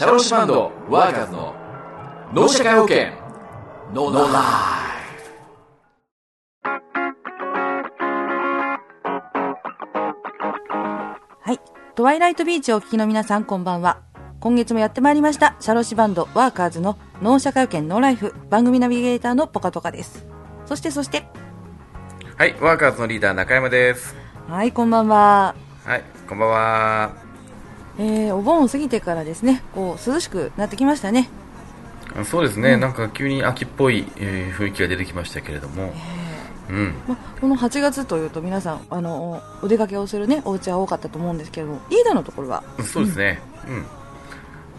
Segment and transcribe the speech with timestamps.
[0.00, 1.54] シャローシバンドワーカーズの
[2.32, 3.08] 脳社会保険
[3.92, 4.32] ノーライ
[11.42, 11.58] はい。
[11.94, 14.00] トワイライトビーチをお聞きの皆さん、こんばんは。
[14.40, 20.24] 今月もやってまいりました、シャロシバンドワーカーズの脳社会保険ノーライフ番組ナビゲーターのポカトカです。
[20.64, 21.26] そして、そして、
[22.38, 24.16] はい、ワーカーズのリーダー中山です。
[24.48, 25.54] はい、こんばんは。
[25.84, 27.19] はい、こんばんは。
[28.00, 31.28] えー、お盆を過ぎてからですね、こう、涼しくなってきましたね。
[32.18, 35.92] あそうですね、なんか急に秋っぽい、えー雰囲気が出てきましたけれども、
[36.68, 43.40] うん、ま、この8月というと皆さん、あの、お出かけをするね、お家は多かったと思うんですけれども、リーダーのところは、そうですね、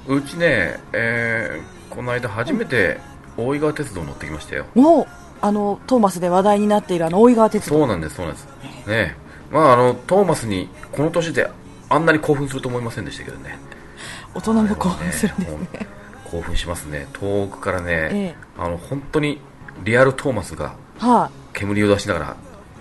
[0.08, 0.18] うん。
[0.18, 3.00] うちね、えーこの間初めて
[3.36, 4.66] 大井川鉄道乗ってきましたよ。
[4.76, 5.08] もう、
[5.42, 7.80] あの、トーマスで話題になっているあの、大井川鉄道。
[7.80, 8.48] そうなんです、そうなんです。
[8.88, 9.16] ね
[9.52, 11.50] まああの、トーマスにこの年で
[11.92, 13.58] あんなに興奮すると思いませんでしたけどね。
[14.34, 15.88] 大人も興奮するんですね。
[16.24, 17.08] 興奮しますね。
[17.14, 19.42] 遠くからね、ええあの、本当に
[19.84, 22.36] リアルトーマスがはい、煙を出しながら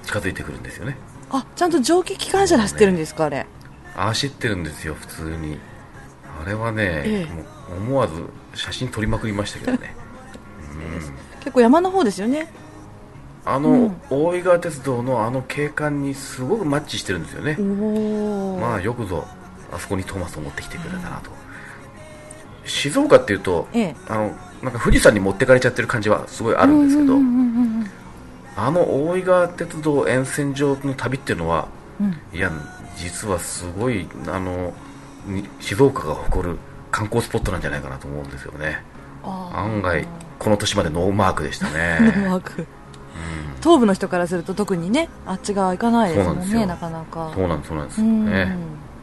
[0.05, 0.97] 近づいてくるんですよね。
[1.31, 3.47] あ、ちゃんと蒸気機関車で走ってるんですか、あれ。
[3.95, 5.59] 走ってるんですよ普通に
[6.43, 8.15] あれはね、ええ思わず
[8.55, 9.95] 写真撮りまくりましたけどね
[11.41, 12.53] 結構山の方ですよね。
[13.45, 13.97] あの、うん。
[14.11, 17.57] 大井川鉄道のあの景観にすごくマッチしてるんですよね。
[18.61, 19.27] まあよくぞ
[19.73, 21.31] あそこにトーマスを持ってきてくれたなと、
[22.65, 23.97] 静岡っていうとええ。
[24.09, 27.17] あのなんか富士山に持ってかれちゃってる感じはすごいあるんですけど、
[28.57, 31.69] あの大井川鉄道沿線上の旅っていうのは
[32.01, 32.17] うん。
[32.37, 32.51] いや
[32.97, 34.75] 実はすごいあの
[35.27, 36.59] に静岡が誇る
[36.91, 38.83] 観光スポットなんじゃないかなと思うんですよね。
[39.25, 40.07] 案外
[40.39, 41.77] この年までノーマークでした ノー
[42.23, 42.67] ねマーク
[43.63, 47.33] 東部の人からすると特にねあっち側行かないですもんねなかなか。
[47.35, 48.27] そうなんですそうなんですうん。
[48.27, 48.57] ね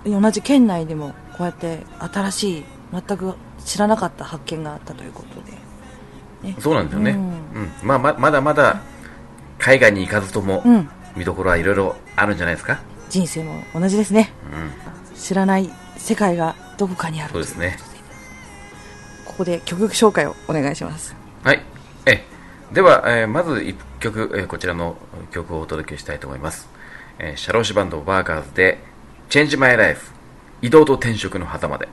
[0.06, 3.36] 同じ県内でもこうやって新しい全く
[3.66, 7.64] 知らなかった発見があったということで、ね、そうなんですよね、ううん。
[7.64, 8.82] んまあ、ままだまだ
[9.60, 10.90] 海外に行かずともうん。
[11.16, 12.80] 見どころはいろいろあるんじゃないですか、
[13.10, 14.32] 人生も同じですね。
[15.12, 17.78] うん、知らない世界がどこかにあるそうですね
[19.26, 21.77] ここで曲紹介をお願いしますはいえ
[22.72, 24.98] では、えーまず1曲、えーこちらの
[25.32, 26.68] 曲をお届けしたいと思います、
[27.18, 28.80] えーシャローシバンドバーガーズで
[29.30, 30.12] 「チェンジマイライフ
[30.62, 31.88] 移動と転職の旗まで」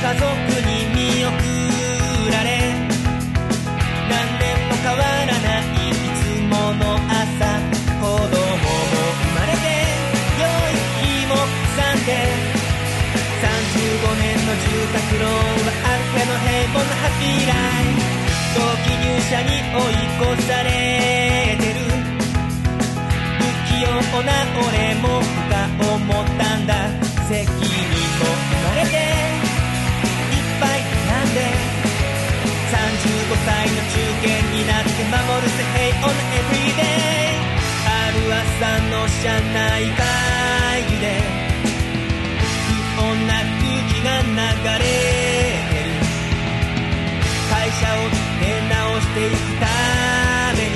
[0.00, 0.22] 家族
[0.62, 1.34] に見送
[2.30, 2.70] られ
[4.08, 7.58] 何年も変わらないいつもの朝
[7.98, 9.66] 子供も生まれて
[10.38, 12.14] 良い日も刻んで
[13.42, 18.06] 35年の住宅ローンはあっての平凡なハッピーライフ
[18.54, 20.66] 同期入社に追い越され
[21.58, 21.78] てる。
[23.38, 23.86] 不器用
[24.22, 25.54] な俺もふか
[25.92, 26.70] 思ったんだ。
[27.28, 27.67] 責任
[39.20, 41.04] 社内会議で
[42.94, 44.30] 不穏な空気が流
[44.78, 44.86] れ
[45.70, 45.90] てる。
[47.50, 48.06] 会社を
[48.38, 49.66] 出直していくた
[50.56, 50.72] めに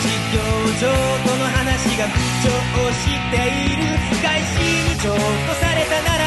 [0.00, 0.40] 事業
[0.80, 0.88] 上
[1.24, 1.60] との話
[1.98, 2.48] が浮上
[2.92, 3.84] している。
[4.22, 4.56] 外資
[4.88, 5.20] 部長と
[5.60, 6.24] されたなら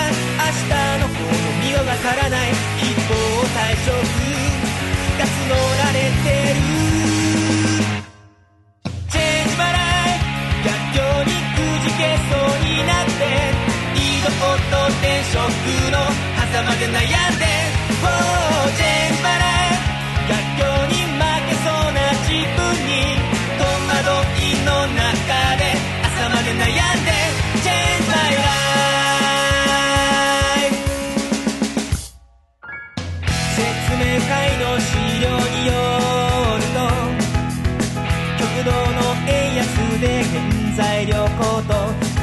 [41.02, 41.74] 材料高騰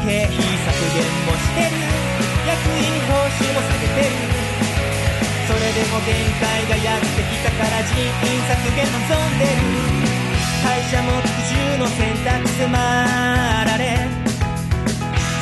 [0.04, 0.38] 経費削
[0.94, 1.87] 減もしてる。
[5.78, 6.10] でも限
[6.42, 9.62] 界がやってきたから人員削減望んでる
[10.58, 13.94] 会社も復讐の選択迫られ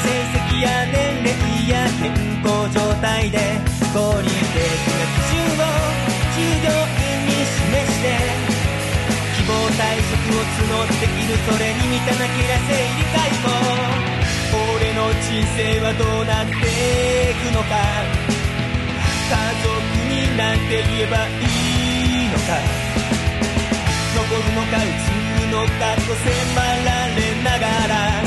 [0.05, 0.13] 成
[0.53, 2.13] 績や年齢や健
[2.45, 3.41] 康状態で
[3.97, 5.73] 合理的な基準を
[6.37, 8.21] 従業員に示して
[9.41, 13.57] 希望退職を募っているそれに満たなけりゃ生理解も
[14.77, 18.37] 俺の人生はどうなっていくのか。
[19.29, 19.96] 家族
[20.37, 22.61] なんて言えばいいのか。
[24.15, 28.21] 残るのか移るのかと迫られながら。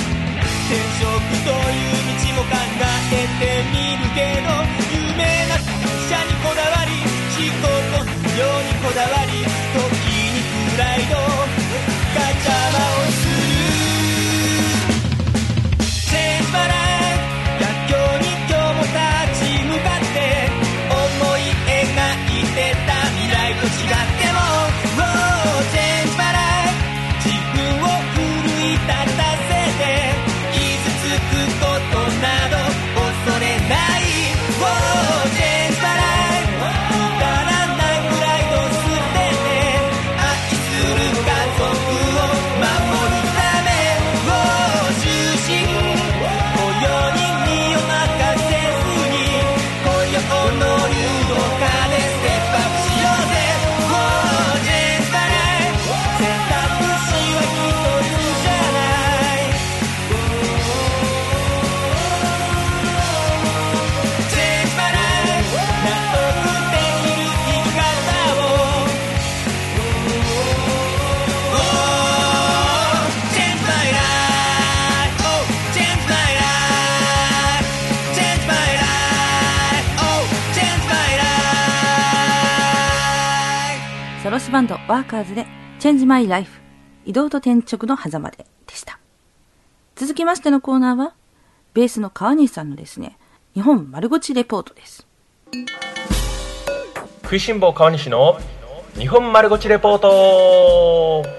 [0.70, 1.06] 転職
[1.46, 2.58] という道も考
[3.12, 4.50] えてみるけど
[4.94, 5.66] 有名な会
[6.10, 6.92] 社にこだわり
[7.34, 9.98] 仕事のようにこだわり時
[10.34, 11.60] にプライド。
[12.16, 13.29] が邪魔をする
[84.22, 85.46] ソロスバンドワーカーズで
[85.80, 86.60] Change My Life
[87.06, 89.00] 移動と転職の狭間ででした。
[89.96, 91.14] 続きましてのコーナーは、
[91.74, 93.18] ベースの川西さんのですね、
[93.54, 95.08] 日本丸ごちレポートです。
[97.24, 98.38] 食いしん坊川西の
[98.96, 101.39] 日本丸ごちレポート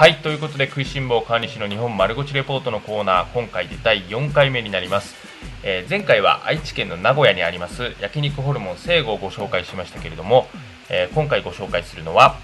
[0.00, 5.14] はいということで食いしん坊川西の日本丸ごちレポートのコーナー今回で第4回目になります、
[5.62, 10.46] えー前回は愛知県の名古屋にあります焼肉ホルモン聖護をご紹介しましたけれども、
[10.88, 12.38] えー今回ご紹介するのは、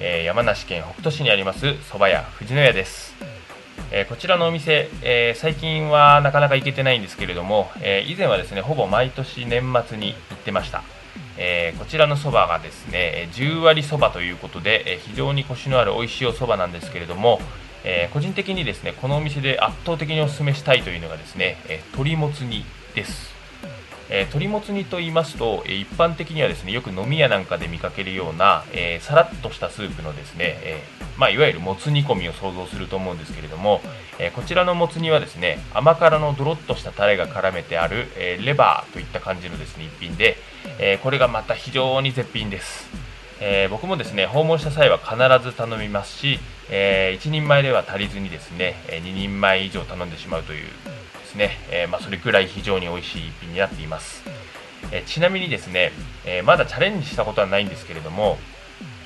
[0.00, 3.14] えー山梨県北杜市にあります蕎麦屋藤野屋です。
[3.92, 10.82] えこちらのお店、え最近はなかなか行けてないんですけれども、え以前はですねほぼ毎年年末に行ってました、
[11.36, 17.40] えーこちらのそばがですね10割そばということで、え非常にコシのある美味しいおそばなんですけれども、
[17.84, 22.64] えー個人的にですねこのお店で圧倒的にお勧めしたいというのがですね、え鶏もつ煮
[22.94, 23.34] です。
[24.10, 30.82] え鶏もつ煮と言いますと、え一般的にはですねよく飲み屋なんかで見かけるような、えさらっとしたスープのですね、え
[31.16, 33.80] まあ、いわゆるもつ煮込みを想像すると思うんですけれども、
[34.18, 40.36] えこちらのもつ煮はですね甘辛のドロッとしたタレが絡めてある、えレバーといった感じのですね一品で、
[40.78, 42.88] えーこれがまた非常に絶品です、
[43.40, 46.38] えー僕もですね訪問した際は必ず頼みますし、
[46.70, 50.72] え1人前では足りずにですね2人前以上頼んでしまうというで
[51.26, 54.22] すね、えまあ、それくらい非常に美味しい一品になっています、
[54.90, 55.92] えちなみにですね、
[56.24, 58.38] えまだチャレンジしたことはないんですけれども、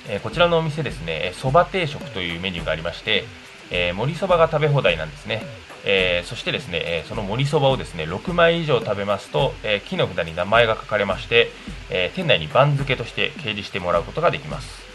[0.08, 3.24] えこちらのお店ですねそば定食というメニューがありまして、
[3.70, 5.42] えー盛りそばが食べ放題なんですね、
[5.84, 11.50] えーそしてですね、えーその盛りそばをですね6枚以上食べますと、えー木の札に名前が書かれまして、
[11.90, 14.88] えー店内に番付として掲示してもらうことができます。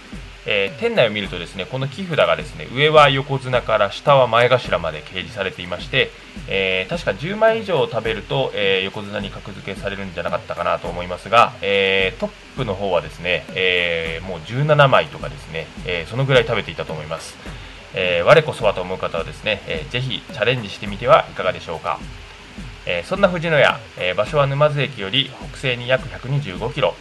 [0.45, 6.11] えー店内を見るとですねこの木札がですね上は横綱から下は前頭まで掲示されていまして、
[6.49, 17.37] えー確か10枚以上食べると、えー横綱に格付けされるんじゃなかったかなと思いますが、えートップの方はですね、えーもう17枚とかですね、えーそのぐらい食べていたと思います、
[17.93, 21.99] えー我こそはと思う方はですね、えーぜひチャレンジしてみてはいかがでしょうか。
[22.85, 26.95] えーそんな藤野屋、え場所は沼津駅より北西に約125キロ。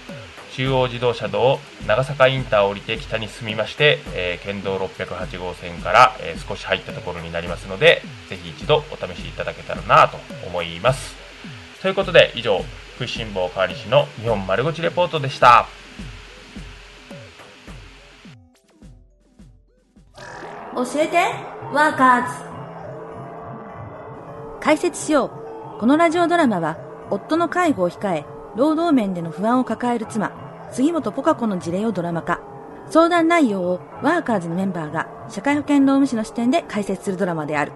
[0.52, 11.16] 中央自動車道長坂インターを降りて北に進みまして、え県道608号線から、え少し入ったところになりますのでぜひ一度お試しいただけたらなと思います。
[11.80, 12.62] ということで以上
[12.98, 15.66] 食いしん坊川西の日本丸ごちレポートでした。
[20.74, 21.18] 教えて。
[21.72, 22.34] ワーカーズ。
[24.60, 25.26] 解説しよ
[25.76, 25.80] う。
[25.80, 26.78] このラジオドラマは
[27.10, 28.24] 夫の介護を控え
[28.56, 30.32] 労働面での不安を抱える妻
[30.70, 32.40] 杉本ポカ子の事例をドラマ化。
[32.90, 37.72] 相談内容をワーカーズのメンバーが社会保険労務士の視点で解説するドラマである。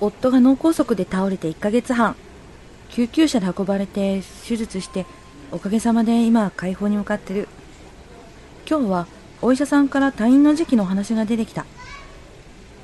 [0.00, 2.16] 夫が脳梗塞で倒れて1ヶ月半
[2.90, 5.06] 救急車で運ばれて手術して
[5.50, 7.48] おかげさまで今は解放に向かってる。
[8.68, 9.06] 今日は
[9.40, 11.64] お医者さんから退院の時期のお話が出てきた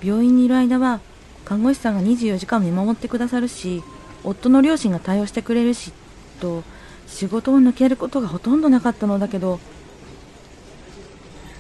[0.03, 1.01] 病院にいる間は
[1.45, 3.83] 看護師さんが24時間見守ってくださるし
[4.23, 5.93] 夫の両親が対応してくれるし
[6.41, 6.63] と
[7.07, 9.61] 仕事を抜けることがほとんどなかったのだけど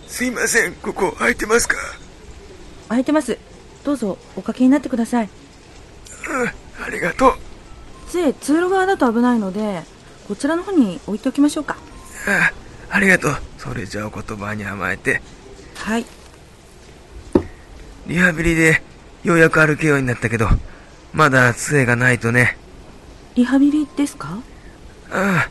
[0.06, 1.76] すいません、ここ空いてますか？
[2.88, 3.36] 空いてます。
[3.82, 5.28] どうぞおかけになってください。
[6.80, 7.32] ありがとう。
[8.08, 9.82] 杖、通路側だと危ないので、
[10.28, 11.76] こちらの方に置いておきましょうか。
[12.28, 12.63] ああ
[13.00, 13.36] りがとう。
[13.58, 15.20] それじゃあお言葉に甘えて。
[15.76, 16.06] はい。
[18.06, 18.82] リハビリで
[19.22, 20.48] ようやく歩けるようになったけど、
[21.12, 22.58] まだ杖がないとね。
[23.34, 24.38] リハビリですか？
[25.10, 25.50] ああ、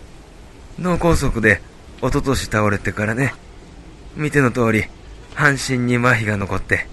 [0.79, 1.61] 脳梗塞で
[1.97, 3.33] 一昨年倒れてからね。
[4.15, 4.85] 見ての通り、
[5.33, 6.87] 半身に麻痺が残って。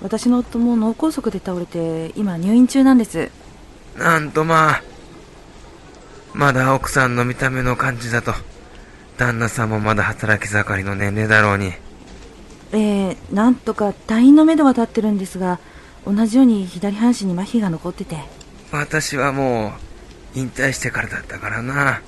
[0.00, 3.30] 私の夫も脳梗塞で倒れて、今入院中なんです。
[3.98, 4.82] なんとまあ、
[6.32, 8.32] まだ奥さんの見た目の感じだと、
[9.18, 11.72] 旦那さんもまだ働き盛りの年齢だろうに。
[12.72, 15.58] えー、なんとか退院の目処は立ってるんですが、
[16.06, 18.16] 同じように左半身に麻痺が残ってて。
[18.70, 19.74] 私はも
[20.34, 22.00] う、引退してからだったからな。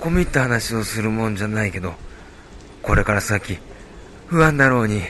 [0.00, 1.94] 込み入った話をするもんじゃないけど、
[2.82, 3.58] これから先、
[4.28, 5.02] 不安だろうに。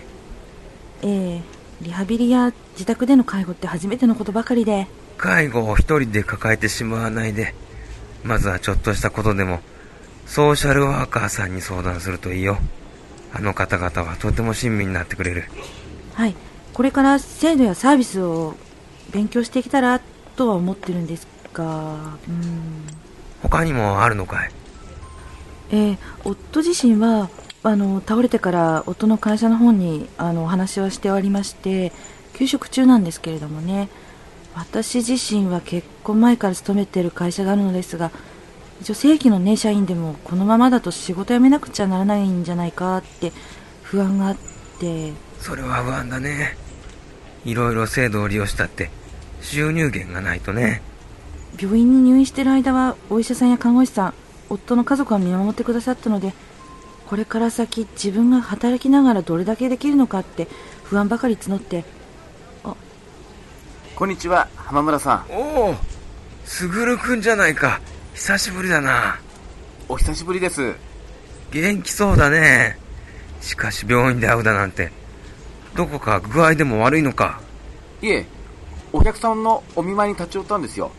[1.02, 1.42] えー、
[1.82, 7.54] リハビリや自宅での介護って初めてのことばかりで、介護を一人で抱えてしまわないで、
[8.24, 9.60] まずはちょっとしたことでも、
[10.26, 12.58] ソーシャルワーカーさんに相談するといいよ。
[13.32, 15.44] あの方々はとても親身になってくれる。
[16.14, 16.34] はい、
[16.74, 18.54] これから制度やサービスを
[19.12, 20.00] 勉強していけたら
[20.36, 21.64] とは思ってるんですが、
[22.28, 22.86] うん。
[23.42, 24.50] 他にもあるのかい？
[25.70, 27.28] えー夫自身は
[27.62, 31.92] あの倒れてから夫の会社の方にあのお話はしておりまして
[32.34, 33.88] 休職中なんですけれどもね
[34.54, 38.10] 私自身は結婚前から勤めている会社があるのですが
[38.80, 43.32] 一応正規のね社員でもこのままだと仕事辞めなくちゃならないんじゃないかって
[43.82, 44.36] 不安があっ
[44.78, 46.56] てそれは不安だね。
[47.44, 48.90] いろいろ制度を利用したって、
[49.40, 50.82] 収入源がないとね。
[51.60, 54.14] 病院に入院している間はお医者さんや看護師さん
[54.50, 56.34] 夫の家族が見守ってくださったので
[57.06, 60.48] これから先自分が働きながらどれだけできるのかって
[60.84, 61.84] 不安ばかり募って
[63.96, 65.32] こんにちは、浜村さん。
[65.32, 65.74] おお、
[66.44, 67.80] すぐるくんじゃないか。
[68.16, 69.20] 久しぶりだな。
[69.90, 70.74] お久しぶりです。
[71.52, 72.78] 元気そうだね。
[73.42, 74.90] しかし病院で会うだなんて。
[75.74, 77.42] どこか具合でも悪いのか。
[78.00, 78.24] いえ、
[78.90, 80.92] お客さんのお見舞いに立ち寄ったんですよ。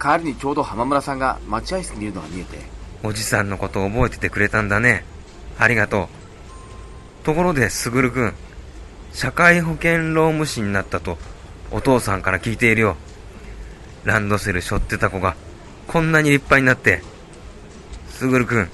[0.00, 2.58] 帰りにちょうど浜村さんが待合室にいるのが見えて。
[3.04, 5.04] おじさんのこと覚えててくれたんだね。
[5.56, 6.08] ありがと
[7.22, 7.24] う。
[7.24, 8.34] ところで、すぐるくん。
[9.12, 11.16] 社会保険労務士になったと、
[11.70, 12.96] お父さんから聞いているよ。
[14.02, 15.36] ランドセル背負ってた子が、
[15.90, 17.02] こんなに立派になって。
[18.10, 18.68] すぐるくん。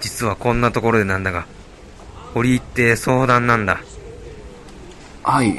[0.00, 1.46] 実はこんなところでなんだが、
[2.36, 3.80] 折り入って相談なんだ。
[5.24, 5.52] はい。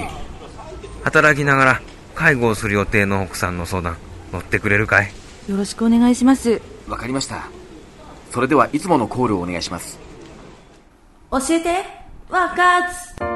[1.03, 1.81] 働きながら
[2.15, 3.97] 介護をする予定の奥さんの相談
[4.31, 5.11] 乗ってくれるかい？
[5.49, 7.49] よろしくお願いしますわかりました。
[8.31, 9.99] それではいつものコールをお願いします。
[11.29, 11.83] 教えて
[12.29, 13.32] ワーカ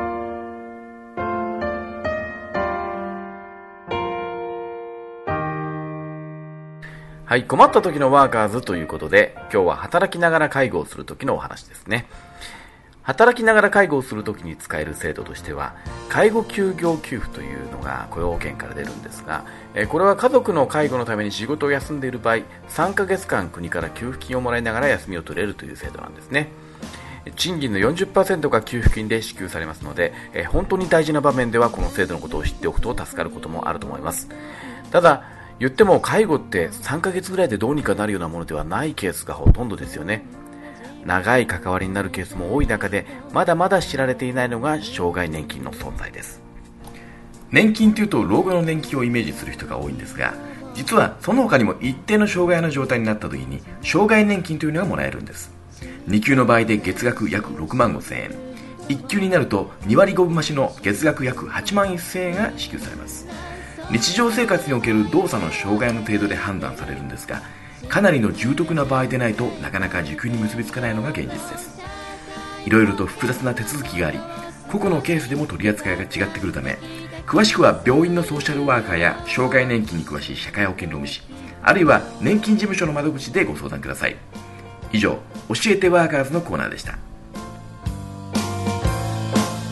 [7.28, 12.08] はい、困った時のワーカーズということで、今日は働きながら介護をする時のお話ですね。
[13.02, 15.76] 働きながら介護をする時に使える制度としては、
[16.08, 19.44] 介護休業給付というのが雇用保険から出るんですが、
[19.76, 22.36] えこれは家族の介護のために仕事を休んでいる場合、
[22.70, 26.48] 3ヶ月間国から給付金をもらいながら休みを取れるという制度なんですね。
[27.36, 34.30] 賃金の40%が給付金で支給されますので、え本当に大事な場面ではこの制度のことを知っておくと助かることもあると思います。
[34.92, 40.24] ただ、言っても介護って3ヶ月ぐらいでどうにかなるようなものではないケースがほとんどですよね。
[41.06, 46.42] 長い関わりになるケースも多い中で、まだまだ知られていないのが障害年金の存在です。
[47.50, 50.34] 年金というと老後の年金をイメージする人が多いんですが、
[50.76, 55.52] 実はその他にも一定の障害の状態になった時に、障害年金というのがもらえるんです。
[56.08, 58.32] 2級の場合で月額約6万5千円。
[58.90, 63.28] 1級になると2割5分増しの月額約8万1000円が支給されます。
[63.92, 67.42] 日常生活における動作の障害の程度で判断されるんですが
[67.88, 71.80] かなりの重篤な場合でないとなかなか受給に結びつかないのが現実です。
[72.66, 74.20] いろいろと複雑な手続きがあり
[74.70, 76.78] 個々のケースでも取り扱いが違ってくるため
[77.26, 81.22] 詳しくは病院のソーシャルワーカーや障害年金に詳しい社会保険労務士
[81.62, 84.16] あるいは年金事務所の窓口でご相談ください。
[84.94, 86.98] 以上教えてワーカーズのコーナーでした。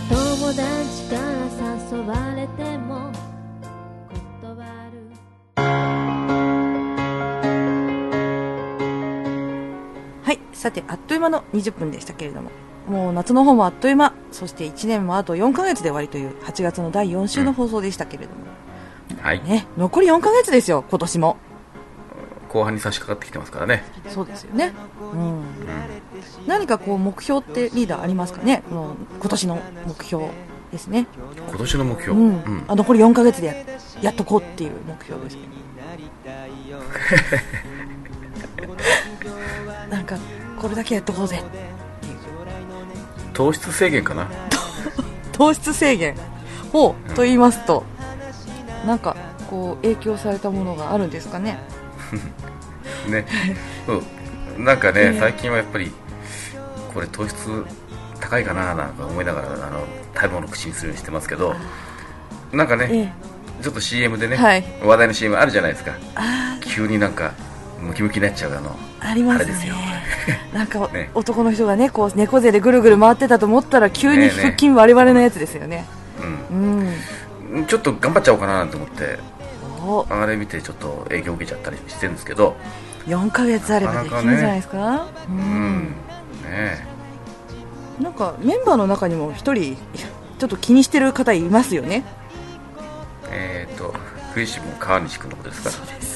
[0.10, 0.60] 友達
[1.10, 1.46] から
[1.92, 3.12] 誘われても
[10.66, 12.50] さてあっという間の20分でしたけれども
[12.88, 18.38] もう夏の方もあっという間そして1年もあと4ヶ月で終わりという8月の第4週の放送でしたけれども、
[19.22, 21.38] はいね残り4ヶ月ですよ今年も
[22.50, 24.74] 後半に差し掛かってきてますからねそうですよね
[25.14, 25.44] うん、
[26.48, 28.64] 何かこう目標ってリーダーありますかね？
[28.68, 30.30] この今年の目標
[30.72, 31.06] ですね。
[31.48, 32.20] 今年の目標。
[32.20, 32.28] うん。
[32.28, 33.54] うんあ残り4ヶ月でや
[34.02, 35.42] やっとこうっていう目標ですね。
[39.90, 40.18] なんか、
[40.60, 41.42] これだけやっとこうぜ。
[43.34, 44.28] 糖質制限かな？
[45.34, 46.16] 糖質制限。
[46.72, 47.84] ほう、と言いますと、
[48.86, 49.16] なんか、
[49.50, 51.58] こう、影響されたものがあるんですかね。
[53.08, 53.26] ね。
[53.86, 54.04] そう。
[54.62, 55.92] なんかね、ええ最近はやっぱり、
[56.94, 57.66] これ糖質
[58.20, 61.56] 高いかななんか思いながら、あの、食べ物口にするようにしてますけど、
[62.52, 63.12] なんかね、え
[63.62, 65.94] ちょっと CM でね、はい話題の CM あるじゃないですか。
[66.16, 67.34] あ急になんか、
[67.80, 69.76] ムキムキになっちゃうあの、あ、ありますねあれですよ。
[70.54, 75.86] なんか、ね男の人がね、こう、猫背でぐるぐる回ってたと思ったら、急に腹筋割り割れのやつですよね。
[76.52, 76.90] うん。
[77.54, 77.66] うん。
[77.66, 79.20] ちょっと頑張っちゃおうかななんて思って、
[79.86, 82.56] おあれ見てちょっと影響受けちゃったりしてるんですけど、
[83.08, 85.06] 4ヶ月あればできるんじゃないですか？
[85.30, 85.82] ううんん。。
[85.82, 85.94] ね
[86.48, 86.84] え
[88.02, 89.78] なんか、メンバーの中にも一人、
[90.40, 92.04] ちょっと気にしてる方いますよね？
[93.32, 93.94] えっ、と、
[94.34, 96.15] クイシも川西君のことですかそうです。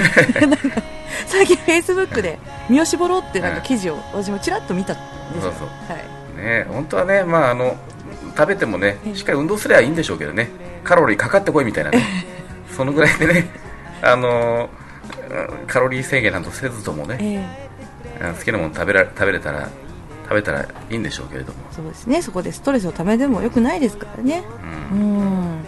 [1.26, 2.38] 最近、フェイスブックで、
[2.68, 5.42] 身を絞ろうってなんか記事を、私もちらっと見たんですよ。
[5.42, 6.20] そうそうはい。
[6.36, 7.76] ね本当はね、まあ、あの
[8.36, 10.48] 食べてもねしっかり運動すればいいんでしょうけどね
[10.84, 12.02] カロリーかかってこいみたいなね
[12.74, 13.48] そのぐらいでね
[14.00, 14.70] あの
[15.28, 17.46] うんカロリー制限なんとせずともねえ
[18.22, 19.68] えうん好きなもの食べら食べれたら
[20.24, 22.22] 食べたらいいんでしょうけれども、そうですね。
[22.22, 24.44] そこでストレスをためてもよくないですからね。
[24.92, 25.00] ううん
[25.58, 25.64] ん。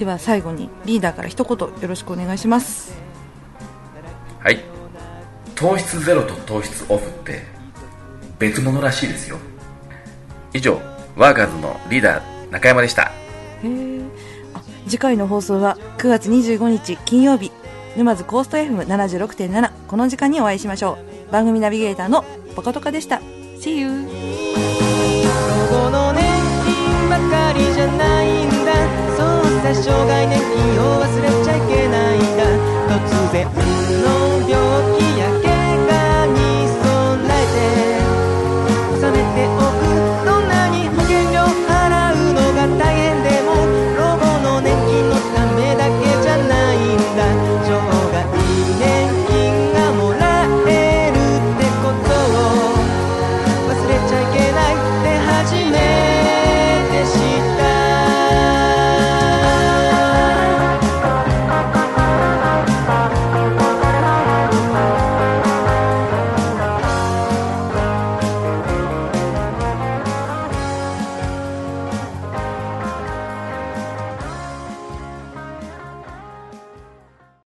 [0.00, 2.92] では最後にリーダーから一言よろしくお願いします。
[4.42, 4.58] はい
[5.54, 7.42] 糖質ゼロと糖質オフって
[8.38, 9.38] 別物らしいですよ
[10.52, 10.80] 以上
[11.16, 13.10] ワーカーズのリーダー中山でしたへ
[13.64, 14.00] え。
[14.54, 17.52] あ、次回の放送は9月25日金曜日、
[17.96, 21.32] 沼津コースト FM76.7 この時間にお会いしましょう。
[21.32, 22.24] 番組ナビゲーターの
[22.56, 23.20] ポカトカでした。
[23.60, 23.88] See you!
[25.90, 26.24] の年
[26.64, 28.72] 金ばかりじゃないんだ
[29.16, 32.44] そうさ障害年金を忘れちゃいけないんだ
[32.96, 33.99] 突然
[34.50, 35.09] your